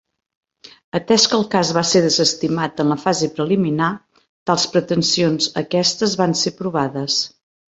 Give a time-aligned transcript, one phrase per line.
[0.99, 3.91] Atès que el cas va ser desestimat en la fase preliminar,
[4.51, 7.21] tals pretensions aquestes van ser provades.